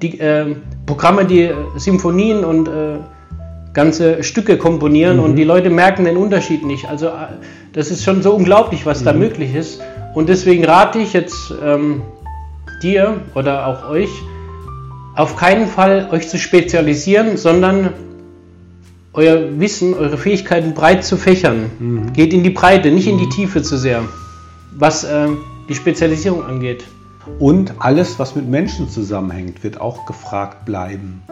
die 0.00 0.18
äh, 0.18 0.56
Programme, 0.86 1.26
die 1.26 1.42
äh, 1.42 1.54
Symphonien 1.76 2.44
und 2.44 2.66
äh, 2.66 2.98
ganze 3.74 4.22
Stücke 4.22 4.56
komponieren 4.56 5.18
mhm. 5.18 5.22
und 5.22 5.36
die 5.36 5.44
Leute 5.44 5.70
merken 5.70 6.06
den 6.06 6.16
Unterschied 6.16 6.64
nicht. 6.64 6.88
Also 6.88 7.08
äh, 7.08 7.10
das 7.74 7.90
ist 7.90 8.02
schon 8.04 8.22
so 8.22 8.34
unglaublich, 8.34 8.86
was 8.86 9.00
mhm. 9.00 9.04
da 9.04 9.12
möglich 9.12 9.54
ist. 9.54 9.80
Und 10.14 10.28
deswegen 10.28 10.64
rate 10.64 10.98
ich 10.98 11.12
jetzt 11.12 11.54
ähm, 11.64 12.02
dir 12.82 13.20
oder 13.34 13.66
auch 13.66 13.90
euch, 13.90 14.10
auf 15.14 15.36
keinen 15.36 15.68
Fall 15.68 16.08
euch 16.10 16.28
zu 16.28 16.38
spezialisieren, 16.38 17.36
sondern 17.36 17.90
euer 19.12 19.60
Wissen, 19.60 19.94
eure 19.94 20.16
Fähigkeiten 20.16 20.74
breit 20.74 21.04
zu 21.04 21.16
fächern. 21.16 21.70
Mhm. 21.78 22.12
Geht 22.12 22.32
in 22.32 22.42
die 22.42 22.50
Breite, 22.50 22.90
nicht 22.90 23.08
in 23.08 23.18
die 23.18 23.26
mhm. 23.26 23.30
Tiefe 23.30 23.62
zu 23.62 23.76
sehr, 23.76 24.02
was 24.76 25.04
äh, 25.04 25.28
die 25.68 25.74
Spezialisierung 25.74 26.42
angeht. 26.44 26.84
Und 27.38 27.74
alles, 27.78 28.18
was 28.18 28.34
mit 28.34 28.48
Menschen 28.48 28.88
zusammenhängt, 28.88 29.62
wird 29.62 29.80
auch 29.80 30.06
gefragt 30.06 30.64
bleiben. 30.64 31.22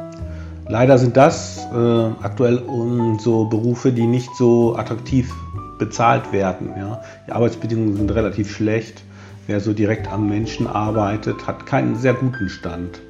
Leider 0.68 0.98
sind 0.98 1.16
das 1.16 1.66
äh, 1.74 1.76
aktuell 2.22 2.58
um, 2.58 3.18
so 3.18 3.46
Berufe, 3.46 3.90
die 3.90 4.06
nicht 4.06 4.36
so 4.36 4.76
attraktiv 4.76 5.32
bezahlt 5.80 6.32
werden. 6.32 6.72
Ja? 6.76 7.02
Die 7.26 7.32
Arbeitsbedingungen 7.32 7.96
sind 7.96 8.10
relativ 8.12 8.54
schlecht. 8.54 9.02
Wer 9.48 9.58
so 9.58 9.72
direkt 9.72 10.12
am 10.12 10.28
Menschen 10.28 10.68
arbeitet, 10.68 11.48
hat 11.48 11.66
keinen 11.66 11.96
sehr 11.96 12.14
guten 12.14 12.48
Stand. 12.48 13.00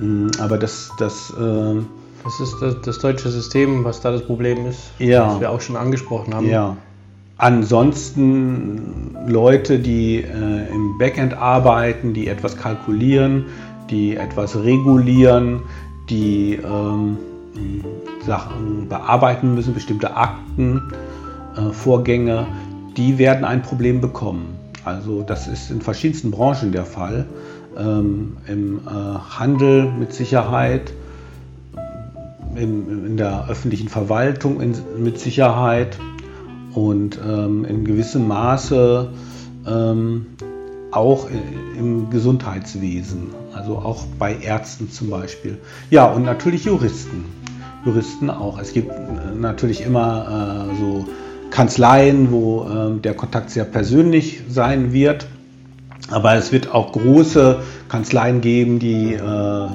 Mhm, 0.00 0.30
aber 0.38 0.56
das, 0.56 0.90
das 0.98 1.34
äh, 1.38 1.82
das 2.26 2.40
ist 2.40 2.60
das, 2.60 2.80
das, 2.82 2.98
deutsche 2.98 3.30
System, 3.30 3.84
was 3.84 4.00
da 4.00 4.10
das 4.10 4.22
Problem 4.22 4.66
ist, 4.66 4.90
ja. 4.98 5.28
was 5.28 5.40
wir 5.40 5.50
auch 5.50 5.60
schon 5.60 5.76
angesprochen 5.76 6.34
haben. 6.34 6.48
Ja. 6.48 6.76
Ansonsten 7.38 9.14
Leute, 9.28 9.78
die 9.78 10.16
äh, 10.16 10.74
im 10.74 10.98
Backend 10.98 11.34
arbeiten, 11.34 12.14
die 12.14 12.26
etwas 12.26 12.56
kalkulieren, 12.56 13.44
die 13.90 14.16
etwas 14.16 14.56
regulieren, 14.56 15.62
die 16.10 16.54
ähm, 16.54 17.18
Sachen 18.26 18.88
bearbeiten 18.88 19.54
müssen, 19.54 19.72
bestimmte 19.72 20.16
Akten, 20.16 20.82
äh, 21.56 21.70
Vorgänge, 21.72 22.46
die 22.96 23.18
werden 23.18 23.44
ein 23.44 23.62
Problem 23.62 24.00
bekommen. 24.00 24.56
Also 24.84 25.22
das 25.22 25.46
ist 25.46 25.70
in 25.70 25.80
verschiedensten 25.80 26.32
Branchen 26.32 26.72
der 26.72 26.84
Fall. 26.84 27.26
Ähm, 27.78 28.38
Im 28.48 28.78
äh, 28.78 28.90
Handel 28.90 29.92
mit 29.92 30.12
Sicherheit, 30.12 30.92
in, 32.56 33.06
in 33.06 33.16
der 33.16 33.48
öffentlichen 33.48 33.88
Verwaltung 33.88 34.60
in, 34.60 34.74
mit 34.98 35.18
Sicherheit 35.18 35.98
und 36.74 37.18
ähm, 37.26 37.64
in 37.64 37.84
gewissem 37.84 38.28
Maße 38.28 39.08
ähm, 39.66 40.26
auch 40.90 41.28
im 41.78 42.10
Gesundheitswesen, 42.10 43.28
also 43.54 43.78
auch 43.78 44.04
bei 44.18 44.36
Ärzten 44.36 44.90
zum 44.90 45.10
Beispiel. 45.10 45.58
Ja, 45.90 46.06
und 46.06 46.24
natürlich 46.24 46.64
Juristen. 46.64 47.24
Juristen 47.84 48.30
auch. 48.30 48.58
Es 48.58 48.72
gibt 48.72 48.90
äh, 48.90 49.34
natürlich 49.38 49.82
immer 49.82 50.68
äh, 50.72 50.80
so 50.80 51.06
Kanzleien, 51.50 52.30
wo 52.32 52.64
äh, 52.64 53.00
der 53.00 53.14
Kontakt 53.14 53.50
sehr 53.50 53.64
persönlich 53.64 54.42
sein 54.48 54.92
wird. 54.92 55.26
Aber 56.10 56.34
es 56.34 56.52
wird 56.52 56.72
auch 56.72 56.92
große 56.92 57.60
Kanzleien 57.88 58.40
geben, 58.40 58.78
die 58.78 59.14
äh, 59.14 59.68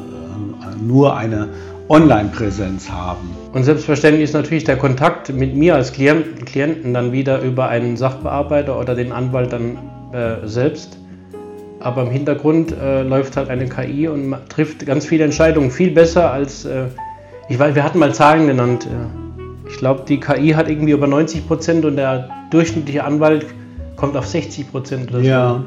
nur 0.82 1.16
eine 1.16 1.50
Online-Präsenz 1.92 2.90
haben. 2.90 3.32
Und 3.52 3.66
selbstverständlich 3.66 4.24
ist 4.24 4.34
natürlich 4.34 4.64
der 4.64 4.78
Kontakt 4.78 5.34
mit 5.34 5.58
mir 5.58 5.76
als 5.76 5.92
Klienten 5.92 6.94
dann 6.94 7.12
wieder 7.12 7.42
über 7.42 7.68
einen 7.68 7.98
Sachbearbeiter 7.98 8.80
oder 8.80 8.96
den 8.96 9.12
Anwalt 9.12 9.52
dann 9.52 9.78
äh, 10.14 10.48
selbst. 10.48 10.98
Aber 11.82 12.04
im 12.04 12.10
Hintergrund 12.10 12.72
äh, 12.72 13.04
läuft 13.04 13.36
halt 13.36 13.50
eine 13.50 13.68
KI 13.68 14.08
und 14.08 14.34
trifft 14.48 14.86
ganz 14.86 15.06
viele 15.06 15.26
Entscheidungen 15.26 15.70
viel 15.70 15.92
besser 15.92 16.32
als, 16.32 16.64
äh, 16.64 16.86
ich 17.50 17.60
weiß, 17.60 17.76
wir 17.76 17.84
hatten 17.84 18.00
mal 18.00 18.14
Zahlen 18.14 18.48
genannt. 18.48 18.88
Ich 19.70 19.78
glaube, 19.78 20.04
die 20.08 20.22
KI 20.22 20.52
hat 20.52 20.70
irgendwie 20.70 20.92
über 20.92 21.08
90 21.08 21.46
Prozent 21.46 21.84
und 21.84 21.98
der 21.98 22.30
durchschnittliche 22.52 23.04
Anwalt 23.04 23.46
kommt 23.98 24.16
auf 24.16 24.28
60 24.28 24.72
Prozent 24.72 25.10
oder 25.12 25.20
so. 25.20 25.26
Ja. 25.26 25.64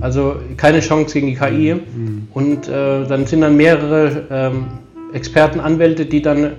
Also 0.00 0.36
keine 0.56 0.80
Chance 0.80 1.14
gegen 1.14 1.28
die 1.28 1.36
KI. 1.36 1.74
Mhm. 1.74 2.28
Und 2.34 2.68
äh, 2.68 3.06
dann 3.06 3.26
sind 3.26 3.42
dann 3.42 3.56
mehrere 3.56 4.24
ähm, 4.30 4.64
Experten, 5.12 5.60
Anwälte, 5.60 6.06
die 6.06 6.22
dann 6.22 6.52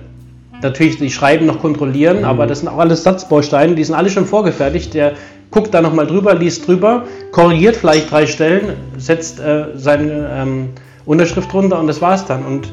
natürlich 0.62 0.98
die 0.98 1.10
Schreiben 1.10 1.46
noch 1.46 1.60
kontrollieren, 1.60 2.18
mhm. 2.18 2.24
aber 2.24 2.46
das 2.46 2.60
sind 2.60 2.68
auch 2.68 2.78
alles 2.78 3.02
Satzbausteine, 3.02 3.74
die 3.74 3.84
sind 3.84 3.94
alle 3.94 4.10
schon 4.10 4.26
vorgefertigt. 4.26 4.94
Der 4.94 5.14
guckt 5.50 5.72
da 5.74 5.80
nochmal 5.80 6.06
drüber, 6.06 6.34
liest 6.34 6.66
drüber, 6.66 7.04
korrigiert 7.32 7.76
vielleicht 7.76 8.10
drei 8.10 8.26
Stellen, 8.26 8.74
setzt 8.96 9.40
äh, 9.40 9.66
seine 9.74 10.30
ähm, 10.34 10.68
Unterschrift 11.06 11.52
drunter 11.52 11.78
und 11.78 11.86
das 11.86 12.00
war's 12.00 12.26
dann. 12.26 12.44
Und 12.44 12.70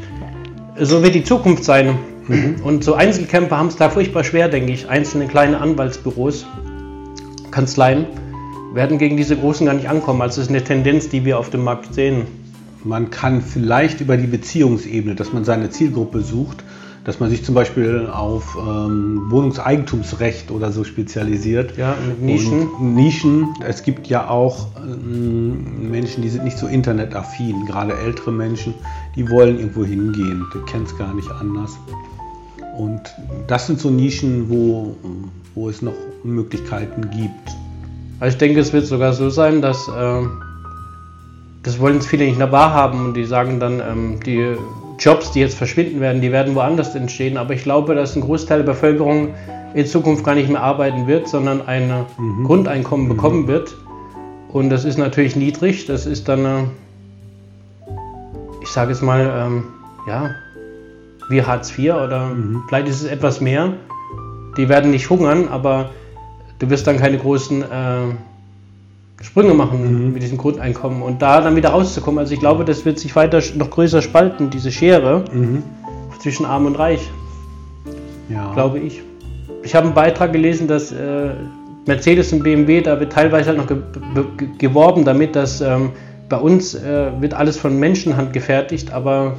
so 0.79 1.01
wird 1.01 1.15
die 1.15 1.23
Zukunft 1.23 1.63
sein. 1.63 1.97
Mhm. 2.27 2.57
Und 2.63 2.83
so 2.83 2.93
Einzelkämpfer 2.93 3.57
haben 3.57 3.67
es 3.67 3.77
da 3.77 3.89
furchtbar 3.89 4.23
schwer, 4.23 4.49
denke 4.49 4.73
ich. 4.73 4.89
Einzelne 4.89 5.27
kleine 5.27 5.59
Anwaltsbüros, 5.59 6.45
Kanzleien 7.51 8.05
werden 8.73 8.97
gegen 8.97 9.17
diese 9.17 9.35
großen 9.35 9.65
gar 9.65 9.73
nicht 9.73 9.89
ankommen. 9.89 10.21
Also 10.21 10.41
es 10.41 10.47
ist 10.47 10.53
eine 10.53 10.63
Tendenz, 10.63 11.09
die 11.09 11.25
wir 11.25 11.39
auf 11.39 11.49
dem 11.49 11.63
Markt 11.63 11.93
sehen. 11.93 12.27
Man 12.83 13.09
kann 13.09 13.41
vielleicht 13.41 14.01
über 14.01 14.17
die 14.17 14.27
Beziehungsebene, 14.27 15.15
dass 15.15 15.33
man 15.33 15.43
seine 15.43 15.69
Zielgruppe 15.69 16.21
sucht, 16.21 16.63
dass 17.07 17.21
man 17.21 17.29
sich 17.29 17.45
zum 17.45 17.55
Beispiel 17.55 18.09
auf 18.11 18.57
ähm, 18.59 19.31
Wohnungseigentumsrecht 19.31 20.51
oder 20.51 20.73
so 20.73 20.83
spezialisiert. 20.83 21.77
Ja, 21.77 21.95
Nischen. 22.19 22.67
Und 22.67 22.95
Nischen. 22.95 23.47
Es 23.65 23.83
gibt 23.83 24.07
ja 24.07 24.29
auch 24.29 24.67
ähm, 24.77 25.89
Menschen, 25.89 26.21
die 26.21 26.27
sind 26.27 26.43
nicht 26.43 26.57
so 26.57 26.67
internetaffin, 26.67 27.65
gerade 27.65 27.93
ältere 27.93 28.33
Menschen, 28.33 28.73
die 29.15 29.29
wollen 29.29 29.57
irgendwo 29.57 29.85
hingehen, 29.85 30.45
die 30.53 30.59
kennen 30.69 30.83
es 30.83 30.97
gar 30.97 31.13
nicht 31.13 31.31
anders. 31.31 31.77
Und 32.77 33.01
das 33.47 33.67
sind 33.67 33.79
so 33.79 33.89
Nischen, 33.89 34.49
wo, 34.49 34.97
wo 35.55 35.69
es 35.69 35.81
noch 35.81 35.95
Möglichkeiten 36.25 37.09
gibt. 37.09 37.55
Also 38.19 38.33
ich 38.33 38.37
denke, 38.37 38.59
es 38.59 38.73
wird 38.73 38.85
sogar 38.85 39.13
so 39.13 39.29
sein, 39.29 39.61
dass 39.61 39.87
äh 39.87 40.23
das 41.63 41.79
wollen 41.79 42.01
viele 42.01 42.25
nicht 42.25 42.37
mehr 42.37 42.51
wahrhaben 42.51 43.05
und 43.05 43.13
die 43.13 43.25
sagen 43.25 43.59
dann, 43.59 43.79
ähm, 43.79 44.19
die 44.25 44.55
Jobs, 44.99 45.31
die 45.31 45.39
jetzt 45.39 45.57
verschwinden 45.57 45.99
werden, 45.99 46.21
die 46.21 46.31
werden 46.31 46.55
woanders 46.55 46.95
entstehen. 46.95 47.37
Aber 47.37 47.53
ich 47.53 47.63
glaube, 47.63 47.93
dass 47.95 48.15
ein 48.15 48.21
Großteil 48.21 48.59
der 48.59 48.65
Bevölkerung 48.65 49.33
in 49.73 49.85
Zukunft 49.85 50.23
gar 50.23 50.35
nicht 50.35 50.49
mehr 50.49 50.61
arbeiten 50.61 51.07
wird, 51.07 51.27
sondern 51.27 51.67
ein 51.67 52.05
mhm. 52.17 52.43
Grundeinkommen 52.45 53.05
mhm. 53.05 53.09
bekommen 53.09 53.47
wird. 53.47 53.75
Und 54.49 54.69
das 54.69 54.85
ist 54.85 54.97
natürlich 54.97 55.35
niedrig. 55.35 55.85
Das 55.85 56.05
ist 56.05 56.27
dann, 56.27 56.45
äh, 56.45 56.63
ich 58.61 58.69
sage 58.69 58.91
es 58.91 59.01
mal, 59.01 59.31
ähm, 59.35 59.65
ja, 60.07 60.31
wie 61.29 61.43
Hartz 61.43 61.77
IV 61.77 61.93
oder 61.93 62.27
mhm. 62.27 62.63
vielleicht 62.67 62.87
ist 62.87 63.01
es 63.01 63.07
etwas 63.07 63.41
mehr. 63.41 63.73
Die 64.57 64.69
werden 64.69 64.91
nicht 64.91 65.09
hungern, 65.09 65.47
aber 65.49 65.91
du 66.59 66.69
wirst 66.69 66.87
dann 66.87 66.97
keine 66.97 67.17
großen 67.17 67.61
äh, 67.61 67.65
Sprünge 69.21 69.53
machen 69.53 70.05
mhm. 70.07 70.13
mit 70.13 70.21
diesem 70.21 70.37
Grundeinkommen 70.37 71.01
und 71.01 71.21
da 71.21 71.41
dann 71.41 71.55
wieder 71.55 71.69
rauszukommen. 71.69 72.19
Also 72.19 72.33
ich 72.33 72.39
glaube, 72.39 72.65
das 72.65 72.85
wird 72.85 72.99
sich 72.99 73.15
weiter 73.15 73.41
noch 73.55 73.69
größer 73.69 74.01
spalten, 74.01 74.49
diese 74.49 74.71
Schere 74.71 75.25
mhm. 75.33 75.63
zwischen 76.19 76.45
Arm 76.45 76.65
und 76.65 76.75
Reich. 76.75 77.09
Ja. 78.29 78.53
Glaube 78.53 78.79
ich. 78.79 79.01
Ich 79.63 79.73
habe 79.73 79.87
einen 79.87 79.95
Beitrag 79.95 80.33
gelesen, 80.33 80.67
dass 80.67 80.91
äh, 80.91 81.31
Mercedes 81.87 82.31
und 82.33 82.43
BMW, 82.43 82.81
da 82.81 82.99
wird 82.99 83.13
teilweise 83.13 83.49
halt 83.49 83.57
noch 83.57 83.67
ge 83.67 83.77
ge 84.37 84.47
geworben 84.57 85.05
damit, 85.05 85.35
dass 85.35 85.61
ähm, 85.61 85.91
bei 86.29 86.37
uns 86.37 86.75
äh, 86.75 87.09
wird 87.19 87.33
alles 87.33 87.57
von 87.57 87.79
Menschenhand 87.79 88.33
gefertigt, 88.33 88.91
aber 88.91 89.35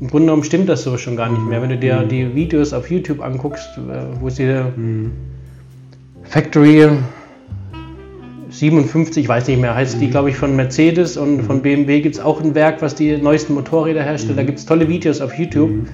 im 0.00 0.08
Grunde 0.08 0.26
genommen 0.26 0.44
stimmt 0.44 0.68
das 0.68 0.82
so 0.82 0.98
schon 0.98 1.16
gar 1.16 1.30
nicht 1.30 1.42
mehr. 1.42 1.62
Wenn 1.62 1.70
du 1.70 1.78
dir 1.78 2.02
mhm. 2.02 2.08
die 2.08 2.34
Videos 2.34 2.72
auf 2.72 2.90
YouTube 2.90 3.22
anguckst, 3.22 3.66
äh, 3.78 4.20
wo 4.20 4.28
sie 4.28 4.44
mhm. 4.44 5.12
Factory 6.24 6.88
57, 8.58 9.24
ich 9.24 9.28
weiß 9.28 9.48
nicht 9.48 9.60
mehr, 9.60 9.74
heißt 9.74 10.00
die, 10.00 10.06
mhm. 10.06 10.10
glaube 10.10 10.30
ich, 10.30 10.36
von 10.36 10.56
Mercedes 10.56 11.16
und 11.16 11.42
von 11.42 11.62
BMW 11.62 12.00
gibt 12.00 12.14
es 12.14 12.20
auch 12.20 12.40
ein 12.40 12.54
Werk, 12.54 12.80
was 12.80 12.94
die 12.94 13.16
neuesten 13.16 13.54
Motorräder 13.54 14.02
herstellt. 14.02 14.32
Mhm. 14.32 14.36
Da 14.36 14.42
gibt 14.44 14.58
es 14.58 14.66
tolle 14.66 14.88
Videos 14.88 15.20
auf 15.20 15.34
YouTube. 15.38 15.70
Mhm. 15.70 15.86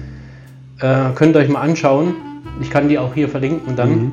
Äh, 0.79 1.13
könnt 1.15 1.35
ihr 1.35 1.39
euch 1.39 1.49
mal 1.49 1.61
anschauen. 1.61 2.15
Ich 2.61 2.69
kann 2.69 2.89
die 2.89 2.97
auch 2.97 3.13
hier 3.13 3.27
verlinken 3.27 3.75
dann. 3.75 3.89
Mhm. 3.89 4.11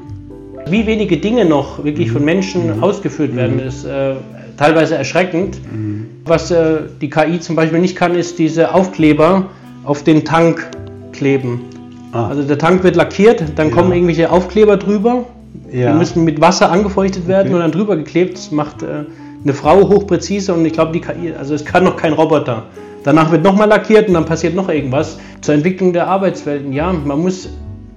Wie 0.68 0.86
wenige 0.86 1.16
Dinge 1.16 1.44
noch 1.44 1.84
wirklich 1.84 2.12
von 2.12 2.24
Menschen 2.24 2.82
ausgeführt 2.82 3.34
werden, 3.34 3.60
ist, 3.60 3.84
äh, 3.84 4.14
teilweise 4.56 4.94
erschreckend. 4.96 5.58
Mhm. 5.72 6.06
Was 6.24 6.50
äh, 6.50 6.80
die 7.00 7.08
KI 7.08 7.40
zum 7.40 7.56
Beispiel 7.56 7.80
nicht 7.80 7.96
kann, 7.96 8.14
ist 8.14 8.38
diese 8.38 8.74
Aufkleber 8.74 9.46
auf 9.84 10.04
den 10.04 10.24
Tank 10.24 10.68
kleben. 11.12 11.62
Ah. 12.12 12.28
Also 12.28 12.42
der 12.42 12.58
Tank 12.58 12.82
wird 12.84 12.96
lackiert, 12.96 13.44
dann 13.56 13.70
ja. 13.70 13.74
kommen 13.74 13.92
irgendwelche 13.92 14.30
Aufkleber 14.30 14.76
drüber. 14.76 15.24
Ja. 15.72 15.92
Die 15.92 15.98
müssen 15.98 16.24
mit 16.24 16.40
Wasser 16.40 16.70
angefeuchtet 16.70 17.28
werden 17.28 17.48
okay. 17.48 17.54
und 17.54 17.60
dann 17.60 17.72
drüber 17.72 17.96
geklebt. 17.96 18.34
Das 18.34 18.50
macht 18.50 18.82
äh, 18.82 19.04
eine 19.42 19.54
Frau 19.54 19.88
hochpräzise 19.88 20.52
und 20.54 20.64
ich 20.64 20.72
glaube, 20.72 20.92
die 20.92 21.00
KI, 21.00 21.32
also 21.36 21.54
es 21.54 21.64
kann 21.64 21.84
noch 21.84 21.96
kein 21.96 22.12
Roboter. 22.12 22.64
Danach 23.02 23.32
wird 23.32 23.42
nochmal 23.42 23.68
lackiert 23.68 24.08
und 24.08 24.14
dann 24.14 24.26
passiert 24.26 24.54
noch 24.54 24.68
irgendwas. 24.68 25.18
Zur 25.40 25.54
Entwicklung 25.54 25.92
der 25.92 26.06
Arbeitswelten, 26.08 26.72
ja, 26.72 26.92
man 26.92 27.20
muss, 27.20 27.48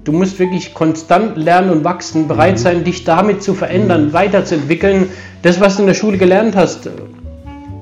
du 0.05 0.13
musst 0.13 0.39
wirklich 0.39 0.74
konstant 0.74 1.38
lernen 1.38 1.72
und 1.72 1.83
wachsen, 1.83 2.27
bereit 2.27 2.53
mhm. 2.53 2.57
sein, 2.57 2.83
dich 2.83 3.03
damit 3.03 3.43
zu 3.43 3.53
verändern, 3.53 4.07
mhm. 4.07 4.13
weiterzuentwickeln. 4.13 5.10
Das, 5.41 5.60
was 5.60 5.75
du 5.75 5.81
in 5.81 5.88
der 5.88 5.93
Schule 5.93 6.17
gelernt 6.17 6.55
hast, 6.55 6.89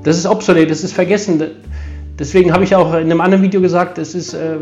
das 0.03 0.17
ist 0.17 0.25
obsolet, 0.25 0.71
das 0.71 0.83
ist 0.83 0.93
vergessen. 0.93 1.43
Deswegen 2.17 2.53
habe 2.53 2.63
ich 2.63 2.75
auch 2.75 2.93
in 2.93 3.01
einem 3.01 3.21
anderen 3.21 3.43
Video 3.43 3.61
gesagt, 3.61 3.97
es 3.99 4.15
ist 4.15 4.33
äh, 4.33 4.55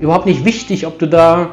überhaupt 0.00 0.26
nicht 0.26 0.44
wichtig, 0.44 0.86
ob 0.86 0.98
du 0.98 1.08
da 1.08 1.50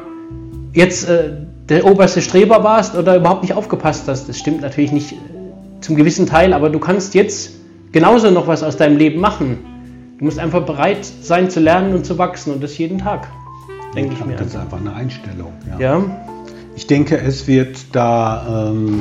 jetzt 0.72 1.08
äh, 1.08 1.32
der 1.68 1.86
oberste 1.86 2.20
Streber 2.20 2.62
warst 2.62 2.94
oder 2.94 3.16
überhaupt 3.16 3.42
nicht 3.42 3.54
aufgepasst 3.54 4.04
hast. 4.06 4.28
Das 4.28 4.38
stimmt 4.38 4.60
natürlich 4.60 4.92
nicht 4.92 5.12
äh, 5.12 5.16
zum 5.80 5.96
gewissen 5.96 6.26
Teil, 6.26 6.52
aber 6.52 6.70
du 6.70 6.78
kannst 6.78 7.14
jetzt 7.14 7.52
genauso 7.92 8.30
noch 8.30 8.46
was 8.46 8.62
aus 8.62 8.76
deinem 8.76 8.96
Leben 8.96 9.20
machen. 9.20 9.58
Du 10.18 10.24
musst 10.24 10.38
einfach 10.38 10.64
bereit 10.64 11.04
sein 11.04 11.50
zu 11.50 11.60
lernen 11.60 11.94
und 11.94 12.06
zu 12.06 12.18
wachsen 12.18 12.52
und 12.52 12.62
das 12.62 12.76
jeden 12.78 12.98
Tag, 12.98 13.28
denke 13.94 14.14
ich 14.14 14.24
mir. 14.24 14.36
Das 14.36 14.48
ist 14.48 14.56
einfach 14.56 14.80
eine 14.80 14.94
Einstellung. 14.94 15.52
Ja. 15.78 15.78
ja. 15.78 16.04
Ich 16.76 16.86
denke, 16.86 17.16
es 17.18 17.46
wird 17.46 17.78
da 17.92 18.68
ähm, 18.70 19.00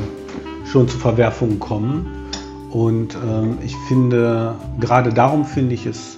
schon 0.65 0.87
zu 0.87 0.97
Verwerfungen 0.97 1.59
kommen. 1.59 2.05
Und 2.71 3.15
ähm, 3.15 3.59
ich 3.63 3.75
finde, 3.87 4.55
gerade 4.79 5.13
darum 5.13 5.45
finde 5.45 5.75
ich 5.75 5.85
es 5.85 6.17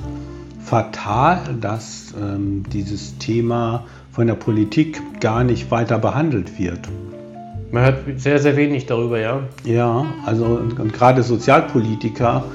fatal, 0.64 1.40
dass 1.60 2.14
ähm, 2.20 2.64
dieses 2.72 3.18
Thema 3.18 3.84
von 4.16 4.28
der 4.28 4.36
Politik 4.36 5.02
gar 5.20 5.44
nicht 5.44 5.70
weiter 5.72 6.00
behandelt 6.00 6.58
wird. 6.58 6.80
Man 7.72 7.84
hört 7.84 7.98
sehr, 8.22 8.40
sehr 8.40 8.56
wenig 8.56 8.86
darüber, 8.86 9.20
ja. 9.20 9.42
Ja, 9.66 10.06
also 10.26 10.46
und, 10.46 10.80
und 10.80 10.94
gerade 10.94 11.22
Sozialpolitiker, 11.22 12.46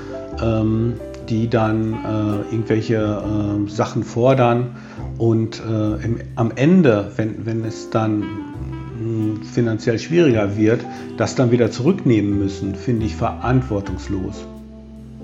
ähm, 0.42 0.94
die 1.28 1.50
dann 1.50 1.92
äh, 1.92 2.54
irgendwelche 2.54 2.96
äh, 2.96 3.68
Sachen 3.68 4.04
fordern 4.04 4.76
und 5.18 5.60
äh, 5.60 6.02
im, 6.02 6.20
am 6.36 6.52
Ende, 6.56 7.12
wenn, 7.16 7.44
wenn 7.44 7.64
es 7.66 7.90
dann 7.90 8.20
mh, 8.20 9.44
finanziell 9.52 9.98
schwieriger 9.98 10.56
wird, 10.56 10.80
das 11.18 11.34
dann 11.34 11.50
wieder 11.50 11.70
zurücknehmen 11.70 12.38
müssen, 12.38 12.74
finde 12.74 13.04
ich 13.04 13.14
verantwortungslos. 13.14 14.46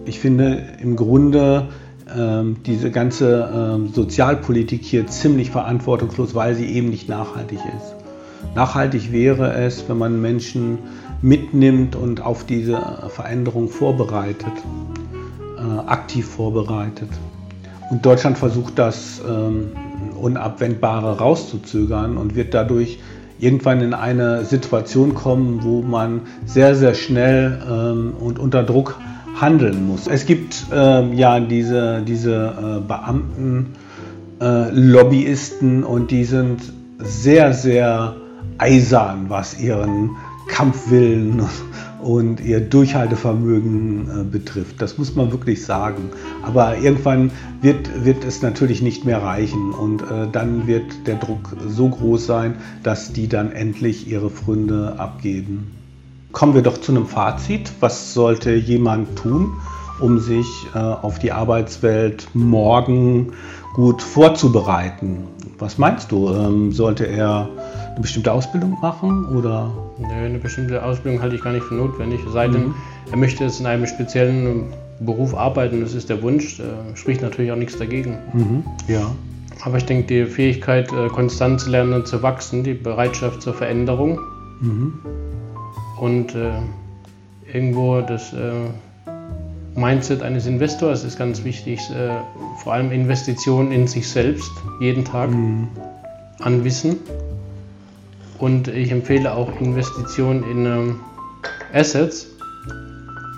Ich 0.04 0.20
finde 0.20 0.62
im 0.82 0.96
Grunde 0.96 1.68
ähm, 2.14 2.56
diese 2.64 2.90
ganze 2.90 3.50
ähm, 3.52 3.88
Sozialpolitik 3.88 4.84
hier 4.84 5.06
ziemlich 5.06 5.50
verantwortungslos, 5.50 6.34
weil 6.34 6.54
sie 6.54 6.66
eben 6.66 6.90
nicht 6.90 7.08
nachhaltig 7.08 7.58
ist. 7.76 7.96
Nachhaltig 8.54 9.12
wäre 9.12 9.52
es, 9.54 9.88
wenn 9.88 9.98
man 9.98 10.20
Menschen 10.20 10.78
mitnimmt 11.22 11.96
und 11.96 12.20
auf 12.20 12.44
diese 12.44 12.78
Veränderung 13.08 13.68
vorbereitet, 13.68 14.52
äh, 15.58 15.88
aktiv 15.88 16.26
vorbereitet. 16.26 17.08
Und 17.90 18.04
Deutschland 18.04 18.38
versucht 18.38 18.78
das 18.78 19.20
ähm, 19.26 19.72
Unabwendbare 20.20 21.18
rauszuzögern 21.18 22.16
und 22.16 22.34
wird 22.34 22.54
dadurch 22.54 22.98
irgendwann 23.38 23.80
in 23.80 23.94
eine 23.94 24.44
Situation 24.44 25.14
kommen, 25.14 25.62
wo 25.62 25.82
man 25.82 26.22
sehr, 26.46 26.74
sehr 26.74 26.94
schnell 26.94 27.62
ähm, 27.68 28.14
und 28.18 28.38
unter 28.38 28.62
Druck 28.62 28.98
handeln 29.40 29.86
muss. 29.86 30.06
Es 30.06 30.26
gibt 30.26 30.66
ähm, 30.72 31.12
ja 31.12 31.40
diese, 31.40 32.02
diese 32.02 32.80
äh, 32.80 32.86
Beamten, 32.86 33.74
äh, 34.40 34.70
Lobbyisten 34.70 35.84
und 35.84 36.10
die 36.10 36.24
sind 36.24 36.60
sehr, 36.98 37.52
sehr 37.52 38.16
eisern, 38.58 39.26
was 39.28 39.60
ihren 39.60 40.10
Kampfwillen 40.48 41.42
und 42.02 42.40
ihr 42.40 42.60
Durchhaltevermögen 42.60 44.08
äh, 44.08 44.24
betrifft. 44.24 44.80
Das 44.80 44.96
muss 44.96 45.14
man 45.14 45.32
wirklich 45.32 45.64
sagen. 45.64 46.10
Aber 46.42 46.78
irgendwann 46.78 47.30
wird, 47.60 48.04
wird 48.04 48.24
es 48.24 48.42
natürlich 48.42 48.80
nicht 48.80 49.04
mehr 49.04 49.22
reichen 49.22 49.72
und 49.72 50.02
äh, 50.02 50.28
dann 50.30 50.66
wird 50.66 51.06
der 51.06 51.16
Druck 51.16 51.56
so 51.66 51.88
groß 51.88 52.26
sein, 52.26 52.54
dass 52.82 53.12
die 53.12 53.28
dann 53.28 53.52
endlich 53.52 54.08
ihre 54.08 54.30
Fründe 54.30 54.94
abgeben. 54.98 55.72
Kommen 56.32 56.54
wir 56.54 56.62
doch 56.62 56.78
zu 56.78 56.92
einem 56.92 57.06
Fazit. 57.06 57.72
Was 57.80 58.12
sollte 58.12 58.54
jemand 58.54 59.16
tun, 59.16 59.52
um 60.00 60.18
sich 60.18 60.46
äh, 60.74 60.78
auf 60.78 61.18
die 61.18 61.32
Arbeitswelt 61.32 62.28
morgen 62.34 63.32
gut 63.74 64.02
vorzubereiten? 64.02 65.24
Was 65.58 65.78
meinst 65.78 66.12
du? 66.12 66.28
Ähm, 66.30 66.72
sollte 66.72 67.06
er 67.06 67.48
eine 67.90 68.00
bestimmte 68.00 68.32
Ausbildung 68.32 68.78
machen 68.80 69.24
oder? 69.26 69.72
Nö, 69.98 70.06
eine 70.12 70.38
bestimmte 70.38 70.82
Ausbildung 70.82 71.22
halte 71.22 71.36
ich 71.36 71.42
gar 71.42 71.52
nicht 71.52 71.64
für 71.64 71.74
notwendig. 71.74 72.20
Seitdem 72.30 72.68
mhm. 72.68 72.74
er 73.10 73.16
möchte 73.16 73.44
jetzt 73.44 73.60
in 73.60 73.66
einem 73.66 73.86
speziellen 73.86 74.64
Beruf 75.00 75.34
arbeiten, 75.34 75.80
das 75.80 75.94
ist 75.94 76.08
der 76.10 76.22
Wunsch, 76.22 76.60
äh, 76.60 76.96
spricht 76.96 77.22
natürlich 77.22 77.52
auch 77.52 77.56
nichts 77.56 77.78
dagegen. 77.78 78.18
Mhm. 78.32 78.64
Ja. 78.88 79.10
Aber 79.62 79.78
ich 79.78 79.86
denke, 79.86 80.06
die 80.06 80.26
Fähigkeit, 80.26 80.92
äh, 80.92 81.08
konstant 81.08 81.60
zu 81.60 81.70
lernen 81.70 81.94
und 81.94 82.06
zu 82.06 82.22
wachsen, 82.22 82.62
die 82.62 82.74
Bereitschaft 82.74 83.42
zur 83.42 83.54
Veränderung 83.54 84.20
mhm. 84.60 84.94
Und 85.98 86.34
äh, 86.34 86.52
irgendwo 87.52 88.00
das 88.00 88.32
äh, 88.32 88.52
Mindset 89.74 90.22
eines 90.22 90.46
Investors 90.46 91.04
ist 91.04 91.18
ganz 91.18 91.44
wichtig, 91.44 91.80
äh, 91.90 92.16
vor 92.62 92.72
allem 92.72 92.90
Investitionen 92.90 93.72
in 93.72 93.86
sich 93.86 94.08
selbst, 94.08 94.50
jeden 94.80 95.04
Tag 95.04 95.30
mhm. 95.30 95.68
an 96.40 96.64
Wissen 96.64 96.96
und 98.38 98.68
ich 98.68 98.90
empfehle 98.90 99.34
auch 99.34 99.50
Investitionen 99.60 100.42
in 100.50 100.66
ähm, 100.66 101.00
Assets, 101.72 102.26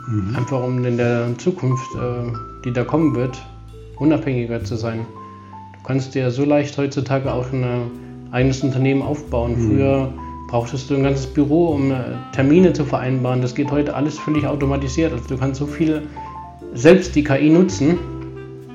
mhm. 0.09 0.37
einfach 0.37 0.62
um 0.62 0.85
in 0.85 0.97
der 0.97 1.37
Zukunft, 1.38 1.94
äh, 1.97 2.33
die 2.64 2.73
da 2.73 2.85
kommen 2.85 3.14
wird, 3.14 3.40
unabhängiger 3.99 4.62
zu 4.64 4.77
sein. 4.77 5.07
Du 5.75 5.79
kannst 5.85 6.14
dir 6.14 6.31
so 6.31 6.44
leicht 6.44 6.77
heutzutage 6.79 7.33
auch 7.33 7.53
ein 7.53 7.90
eigenes 8.31 8.62
Unternehmen 8.62 9.03
aufbauen. 9.03 9.53
Mhm. 9.53 9.68
Früher 9.68 10.12
brauchtest 10.49 10.91
du 10.91 10.95
ein 10.97 11.05
ganzes 11.05 11.27
Büro, 11.27 11.69
um 11.69 11.93
äh, 11.93 11.97
Termine 12.33 12.73
zu 12.73 12.85
vereinbaren. 12.85 13.41
Das 13.41 13.55
geht 13.55 13.71
heute 13.71 13.95
alles 13.95 14.19
völlig 14.19 14.47
automatisiert. 14.47 15.13
Also 15.13 15.29
du 15.29 15.39
kannst 15.39 15.61
so 15.61 15.67
viel 15.67 16.03
selbst 16.75 17.15
die 17.15 17.23
KI 17.23 17.51
nutzen 17.51 17.99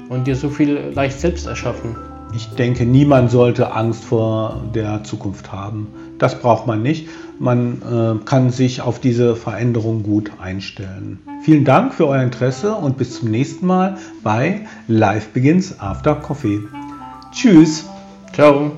und 0.09 0.25
dir 0.25 0.35
so 0.35 0.49
viel 0.49 0.91
leicht 0.93 1.19
selbst 1.19 1.47
erschaffen. 1.47 1.95
Ich 2.35 2.47
denke, 2.49 2.85
niemand 2.85 3.29
sollte 3.29 3.73
Angst 3.73 4.03
vor 4.03 4.63
der 4.73 5.03
Zukunft 5.03 5.51
haben. 5.51 5.87
Das 6.17 6.39
braucht 6.39 6.65
man 6.65 6.81
nicht. 6.81 7.07
Man 7.39 7.81
äh, 7.81 8.25
kann 8.25 8.49
sich 8.49 8.81
auf 8.81 8.99
diese 8.99 9.35
Veränderung 9.35 10.03
gut 10.03 10.31
einstellen. 10.41 11.19
Vielen 11.43 11.65
Dank 11.65 11.93
für 11.93 12.07
euer 12.07 12.23
Interesse 12.23 12.73
und 12.73 12.97
bis 12.97 13.19
zum 13.19 13.29
nächsten 13.29 13.67
Mal 13.67 13.97
bei 14.23 14.61
Live 14.87 15.29
Begins 15.29 15.79
After 15.79 16.15
Coffee. 16.15 16.59
Tschüss. 17.31 17.85
Ciao. 18.33 18.71